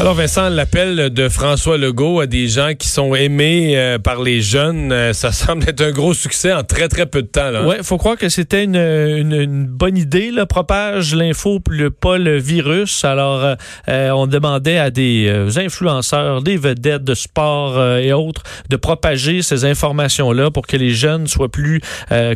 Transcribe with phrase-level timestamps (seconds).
[0.00, 4.40] Alors Vincent, l'appel de François Legault à des gens qui sont aimés euh, par les
[4.40, 7.66] jeunes, euh, ça semble être un gros succès en très très peu de temps.
[7.66, 10.30] Ouais, faut croire que c'était une, une, une bonne idée.
[10.30, 10.46] Là.
[10.46, 11.60] Propage l'info,
[12.00, 13.04] pas le virus.
[13.04, 13.44] Alors,
[13.88, 19.66] euh, on demandait à des influenceurs, des vedettes de sport et autres de propager ces
[19.66, 21.82] informations-là pour que les jeunes soient plus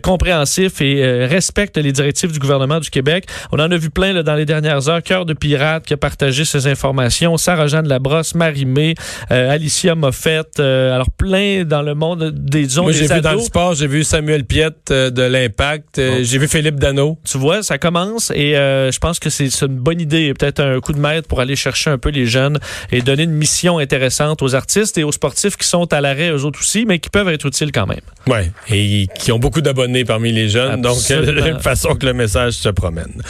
[0.03, 3.25] compréhensifs et respectent les directives du gouvernement du Québec.
[3.53, 5.03] On en a vu plein là, dans les dernières heures.
[5.03, 7.39] Cœur de pirate qui a partagé ces informations.
[7.55, 8.97] Sarah-Jeanne Labrosse, Marie-Mé,
[9.31, 13.39] euh, Alicia Moffett, euh, alors plein dans le monde des Moi, j'ai vu dans le
[13.39, 17.17] sport, j'ai vu Samuel Piette euh, de l'Impact, j'ai vu Philippe Dano.
[17.25, 20.93] Tu vois, ça commence et je pense que c'est une bonne idée, peut-être un coup
[20.93, 22.59] de maître pour aller chercher un peu les jeunes
[22.91, 26.45] et donner une mission intéressante aux artistes et aux sportifs qui sont à l'arrêt, eux
[26.45, 28.01] autres aussi, mais qui peuvent être utiles quand même.
[28.27, 31.27] Oui, et qui ont beaucoup d'abonnés parmi les jeunes, Absolument.
[31.27, 33.23] donc de la même façon que le message se promène.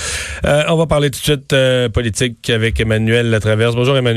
[0.45, 1.55] on va parler tout de suite
[1.93, 3.75] politique avec Emmanuel Latraverse.
[3.75, 4.14] Bonjour Emmanuel.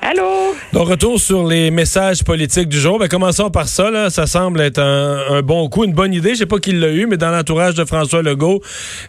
[0.00, 0.54] Allô?
[0.72, 2.98] Donc, retour sur les messages politiques du jour.
[2.98, 3.90] Ben, commençons par ça.
[3.90, 4.10] Là.
[4.10, 6.30] Ça semble être un, bon coup, une bonne idée.
[6.30, 8.60] Je sais pas qui l'a eu, mais dans l'entourage de François Legault,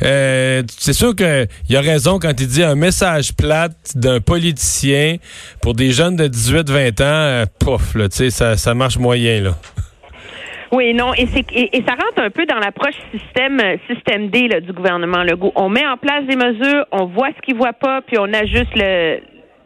[0.02, 5.17] euh, c'est sûr qu'il a raison quand il dit un message plate d'un politicien
[5.61, 7.05] pour des jeunes de 18-20 ans.
[7.05, 9.41] Euh, pouf, là, ça, ça marche moyen.
[9.41, 9.52] là.
[10.71, 14.59] Oui, non, et, c'est, et, ça rentre un peu dans l'approche système système D là,
[14.59, 15.52] du gouvernement Legault.
[15.55, 18.75] On met en place des mesures, on voit ce qu'il voit pas, puis on ajuste
[18.75, 19.19] le,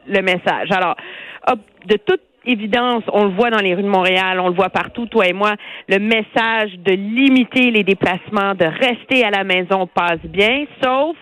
[0.08, 0.70] le message.
[0.72, 0.96] Alors,
[1.86, 5.06] de toute évidence, on le voit dans les rues de Montréal, on le voit partout,
[5.06, 5.54] toi et moi,
[5.88, 11.16] le message de limiter les déplacements, de rester à la maison passe bien, sauf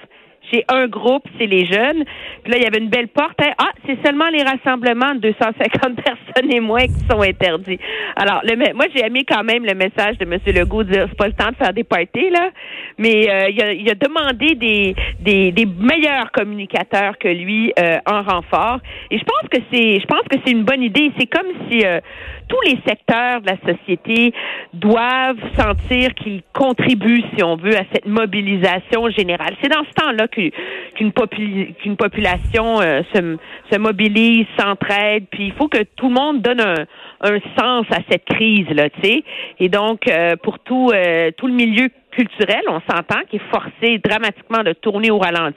[0.49, 2.03] chez un groupe, c'est les jeunes.
[2.43, 3.39] Puis là, il y avait une belle porte.
[3.41, 3.51] Hein.
[3.57, 7.79] Ah, c'est seulement les rassemblements de 250 personnes et moins qui sont interdits.
[8.15, 10.39] Alors, le, moi, j'ai aimé quand même le message de M.
[10.47, 12.49] Legault dire c'est pas le temps de faire des parties, là.
[12.97, 17.97] Mais euh, il, a, il, a, demandé des, des, des, meilleurs communicateurs que lui euh,
[18.05, 18.79] en renfort.
[19.09, 21.11] Et je pense que c'est je pense que c'est une bonne idée.
[21.17, 21.99] C'est comme si euh,
[22.47, 24.33] tous les secteurs de la société
[24.73, 29.55] doivent sentir qu'ils contribuent, si on veut, à cette mobilisation générale.
[29.61, 36.07] C'est dans ce temps-là qu'une population euh, se, mobilise, s'entraide, puis il faut que tout
[36.07, 39.23] le monde donne un, sens à cette crise-là, tu sais.
[39.59, 43.99] Et donc, euh, pour tout, euh, tout le milieu culturel, on s'entend, qui est forcé
[44.03, 45.55] dramatiquement de tourner au ralenti,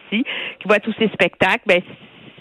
[0.61, 1.83] qui voit tous ces spectacles, ben,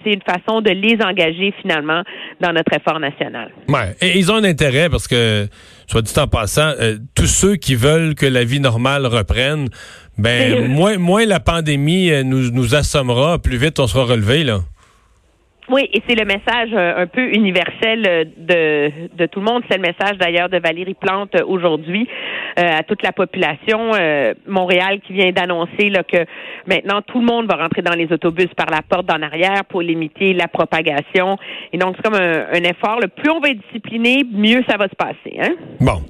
[0.04, 2.04] c'est une façon de les engager finalement
[2.42, 3.52] dans notre effort national.
[3.70, 5.48] Ouais, et ils ont un intérêt parce que,
[5.88, 6.74] soit dit en passant,
[7.16, 9.70] tous ceux qui veulent que la vie normale reprenne,
[10.18, 14.62] ben moins, moins la pandémie euh, nous, nous assommera, plus vite on sera relevé là.
[15.70, 19.64] Oui, et c'est le message euh, un peu universel euh, de, tout le monde.
[19.70, 22.08] C'est le message d'ailleurs de Valérie Plante euh, aujourd'hui
[22.56, 23.94] à toute la population.
[24.48, 26.24] Montréal qui vient d'annoncer que
[26.68, 29.82] maintenant tout le monde va rentrer dans les autobus par la porte d'en arrière pour
[29.82, 31.38] limiter la propagation.
[31.72, 33.00] Et donc c'est comme un, effort.
[33.16, 35.36] Plus on va être discipliné, mieux ça va se passer.
[35.42, 35.56] Hein?
[35.80, 36.04] Bon,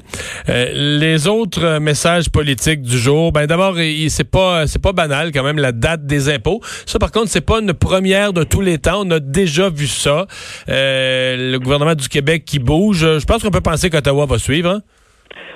[0.50, 3.32] les autres messages politiques du jour.
[3.32, 3.76] Ben d'abord,
[4.10, 6.60] c'est pas c'est pas banal quand même la date des impôts.
[6.86, 9.06] Ça par contre c'est pas une première de tous les temps.
[9.44, 10.26] Déjà vu ça.
[10.70, 13.00] Euh, le gouvernement du Québec qui bouge.
[13.20, 14.70] Je pense qu'on peut penser qu'Ottawa va suivre.
[14.70, 14.82] Hein?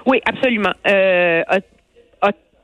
[0.05, 0.73] Oui, absolument.
[0.87, 1.41] Euh,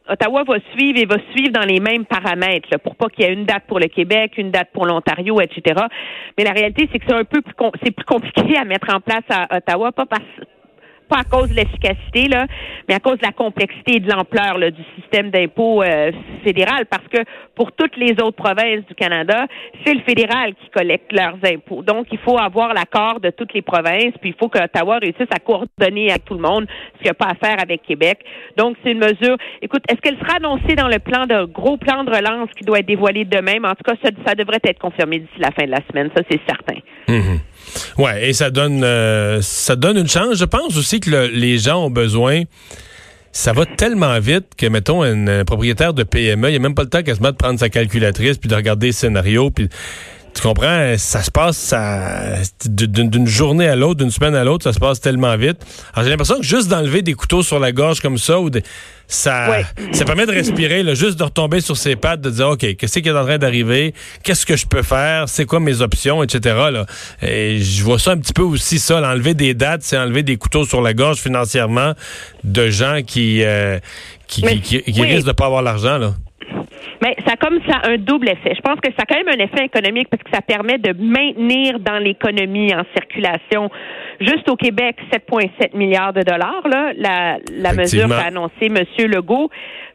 [0.09, 3.33] Ottawa va suivre et va suivre dans les mêmes paramètres pour pas qu'il y ait
[3.33, 5.81] une date pour le Québec, une date pour l'Ontario, etc.
[6.38, 9.00] Mais la réalité, c'est que c'est un peu plus c'est plus compliqué à mettre en
[9.00, 10.23] place à Ottawa, pas parce
[11.13, 12.47] pas à cause de l'efficacité, là,
[12.90, 16.12] mais à cause de la complexité et de l'ampleur du système d'impôt euh,
[16.44, 17.19] fédéral, parce que
[17.56, 19.46] pour toutes les autres provinces du Canada,
[19.85, 21.84] c'est le fédéral qui collecte leurs impôts.
[21.84, 25.40] Donc, il faut avoir l'accord de toutes les provinces, puis il faut qu'Ottawa réussisse à
[25.40, 28.19] coordonner avec tout le monde, ce qu'il n'y a pas à faire avec Québec.
[28.57, 29.38] Donc, c'est une mesure.
[29.62, 32.80] Écoute, est-ce qu'elle sera annoncée dans le plan de gros plan de relance qui doit
[32.80, 33.57] être dévoilé demain?
[33.62, 36.24] Mais en tout cas, ça, devrait être confirmé d'ici la fin de la semaine, ça
[36.30, 36.80] c'est certain.
[37.07, 37.39] Mm-hmm.
[37.98, 40.38] Ouais, et ça donne euh, ça donne une chance.
[40.38, 42.44] Je pense aussi les gens ont besoin.
[43.31, 46.83] Ça va tellement vite que, mettons, un, propriétaire de PME, il n'y a même pas
[46.83, 49.50] le temps quasiment de prendre sa calculatrice puis de regarder les scénarios.
[49.50, 49.69] Puis,
[50.33, 50.95] tu comprends?
[50.97, 55.00] Ça se passe ça, d'une journée à l'autre, d'une semaine à l'autre, ça se passe
[55.00, 55.57] tellement vite.
[55.94, 58.50] Alors, j'ai l'impression que juste d'enlever des couteaux sur la gorge comme ça ou
[59.07, 59.59] ça,
[59.91, 63.00] ça permet de respirer, là, juste de retomber sur ses pattes, de dire, OK, qu'est-ce
[63.00, 63.94] qui est en train d'arriver?
[64.24, 65.30] Qu'est-ce que je peux faire?
[65.30, 66.24] C'est quoi mes options?
[66.24, 66.39] Etc.
[66.71, 66.85] Là.
[67.21, 70.38] Et je vois ça un petit peu aussi, ça, enlever des dates, c'est enlever des
[70.38, 71.94] couteaux sur la gorge financièrement
[72.44, 73.80] de gens qui, euh,
[74.27, 75.97] qui, qui, risquent de pas avoir l'argent.
[75.97, 76.13] là.
[77.01, 78.54] Mais ça a comme ça un double effet.
[78.56, 80.94] Je pense que ça a quand même un effet économique parce que ça permet de
[80.94, 83.69] maintenir dans l'économie en circulation,
[84.19, 88.84] juste au Québec, 7,7 milliards de dollars, là, la, la mesure qu'a annoncé M.
[89.10, 89.50] Legault.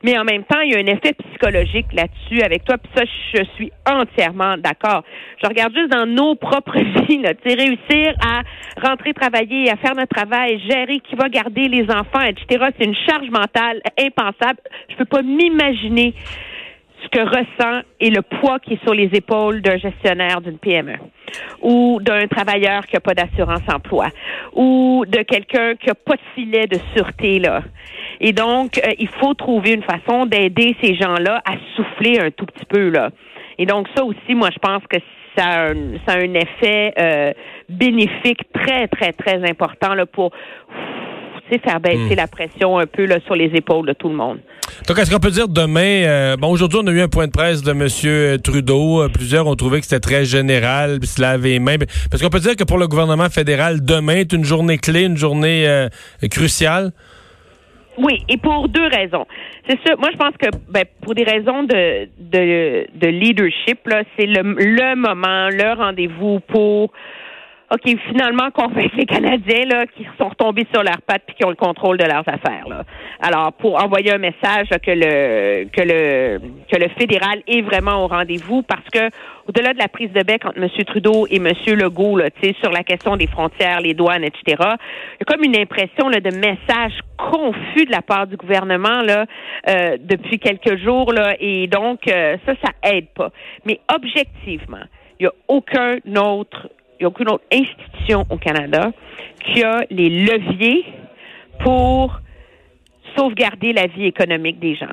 [0.04, 2.76] Mais en même temps, il y a un effet psychologique là-dessus avec toi.
[2.78, 3.02] Puis ça,
[3.34, 5.02] je suis entièrement d'accord.
[5.42, 6.78] Je regarde juste dans nos propres
[7.08, 8.42] vies, là, réussir à
[8.86, 12.66] rentrer travailler, à faire notre travail, gérer qui va garder les enfants, etc.
[12.78, 14.60] C'est une charge mentale impensable.
[14.90, 16.14] Je peux pas m'imaginer
[17.02, 20.96] ce que ressent et le poids qui est sur les épaules d'un gestionnaire d'une PME
[21.62, 24.08] ou d'un travailleur qui n'a pas d'assurance emploi
[24.54, 27.62] ou de quelqu'un qui n'a pas de filet de sûreté là.
[28.20, 32.46] Et donc, euh, il faut trouver une façon d'aider ces gens-là à souffler un tout
[32.46, 33.10] petit peu là.
[33.58, 34.98] Et donc ça aussi, moi, je pense que
[35.36, 35.74] ça a un,
[36.06, 37.32] ça a un effet euh,
[37.68, 40.32] bénéfique très, très, très important là, pour
[41.56, 42.16] faire baisser hmm.
[42.16, 44.38] la pression un peu là, sur les épaules de tout le monde.
[44.86, 47.32] Donc, est-ce qu'on peut dire demain, euh, bon, aujourd'hui, on a eu un point de
[47.32, 48.38] presse de M.
[48.42, 49.02] Trudeau.
[49.02, 51.76] Euh, plusieurs ont trouvé que c'était très général, puis se laver les mains.
[52.10, 55.16] Parce qu'on peut dire que pour le gouvernement fédéral, demain est une journée clé, une
[55.16, 55.88] journée euh,
[56.30, 56.92] cruciale?
[57.98, 59.26] Oui, et pour deux raisons.
[59.68, 63.80] C'est sûr, moi je pense que ben, pour des raisons de, de, de leadership,
[64.16, 66.92] c'est le, le moment, le rendez-vous pour
[67.70, 71.50] OK, finalement convaincre les Canadiens là, qui sont retombés sur leurs pattes puis qui ont
[71.50, 72.66] le contrôle de leurs affaires.
[72.66, 72.84] Là.
[73.20, 76.38] Alors, pour envoyer un message que le que le
[76.70, 79.10] que le fédéral est vraiment au rendez-vous parce que
[79.48, 80.68] au-delà de la prise de bec entre M.
[80.86, 81.52] Trudeau et M.
[81.76, 82.30] Legault, là,
[82.62, 86.20] sur la question des frontières, les douanes, etc., il y a comme une impression là,
[86.20, 89.26] de message confus de la part du gouvernement là,
[89.68, 91.12] euh, depuis quelques jours.
[91.12, 93.30] Là, et donc, euh, ça, ça aide pas.
[93.66, 94.84] Mais objectivement,
[95.18, 96.68] il n'y a aucun autre
[97.00, 98.92] n'y a aucune autre institution au Canada
[99.44, 100.84] qui a les leviers
[101.60, 102.20] pour
[103.16, 104.86] sauvegarder la vie économique des gens.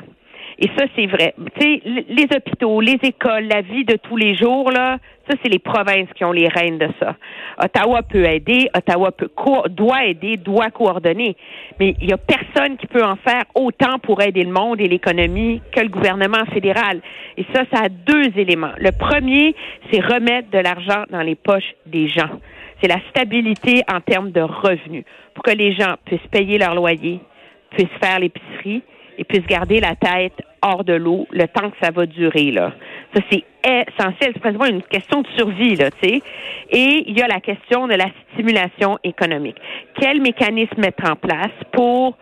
[0.60, 1.34] Et ça, c'est vrai.
[1.60, 4.98] Tu sais, les hôpitaux, les écoles, la vie de tous les jours, là,
[5.30, 7.16] ça, c'est les provinces qui ont les rênes de ça.
[7.62, 9.30] Ottawa peut aider, Ottawa peut
[9.70, 11.36] doit aider, doit coordonner.
[11.80, 14.88] Mais il n'y a personne qui peut en faire autant pour aider le monde et
[14.88, 17.02] l'économie que le gouvernement fédéral.
[17.38, 18.74] Et ça, ça a deux éléments.
[18.78, 19.56] Le premier,
[19.92, 22.30] c'est remettre de l'argent dans les poches des gens.
[22.82, 27.20] C'est la stabilité en termes de revenus pour que les gens puissent payer leur loyer,
[27.72, 28.84] puissent faire l'épicerie,
[29.18, 32.52] et puissent garder la tête hors de l'eau le temps que ça va durer.
[32.52, 32.74] Là.
[33.14, 34.32] Ça, c'est essentiel.
[34.34, 36.22] C'est presque une question de survie, là, tu sais.
[36.70, 39.58] Et il y a la question de la stimulation économique.
[40.00, 42.18] Quel mécanisme mettre en place pour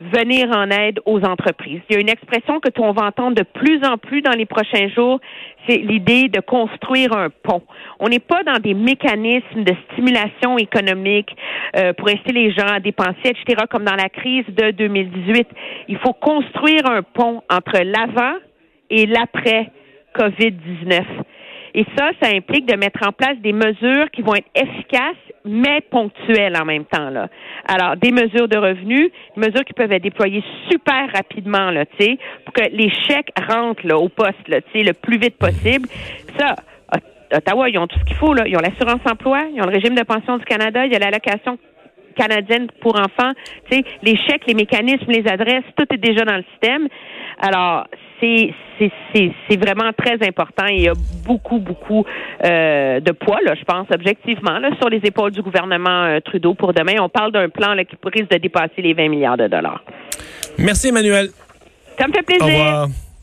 [0.00, 1.80] venir en aide aux entreprises.
[1.88, 4.46] Il y a une expression que on va entendre de plus en plus dans les
[4.46, 5.20] prochains jours,
[5.68, 7.62] c'est l'idée de construire un pont.
[7.98, 11.36] On n'est pas dans des mécanismes de stimulation économique
[11.76, 15.48] euh, pour inciter les gens à dépenser, etc., comme dans la crise de 2018.
[15.88, 18.38] Il faut construire un pont entre l'avant
[18.88, 19.70] et l'après
[20.16, 21.04] COVID-19.
[21.74, 25.80] Et ça, ça implique de mettre en place des mesures qui vont être efficaces, mais
[25.90, 27.10] ponctuelles en même temps.
[27.10, 27.28] Là.
[27.66, 31.84] Alors, des mesures de revenus, des mesures qui peuvent être déployées super rapidement, là,
[32.44, 35.88] pour que les chèques rentrent là, au poste, là, le plus vite possible.
[36.38, 36.56] Ça,
[37.32, 38.34] Ottawa, ils ont tout ce qu'il faut.
[38.34, 38.44] Là.
[38.46, 40.98] Ils ont l'assurance emploi, ils ont le régime de pension du Canada, il y a
[40.98, 41.58] l'allocation
[42.16, 43.32] canadienne pour enfants.
[43.70, 46.88] Tu sais, les chèques, les mécanismes, les adresses, tout est déjà dans le système.
[47.40, 47.86] Alors,
[48.20, 50.92] c'est vraiment très important il y a
[51.24, 52.04] beaucoup, beaucoup
[52.44, 56.54] euh, de poids, là, je pense, objectivement, là, sur les épaules du gouvernement euh, Trudeau
[56.54, 56.94] pour demain.
[57.00, 59.82] On parle d'un plan là, qui risque de dépasser les 20 milliards de dollars.
[60.58, 61.30] Merci, Emmanuel.
[61.98, 62.44] Ça me fait plaisir.
[62.44, 62.88] Au revoir.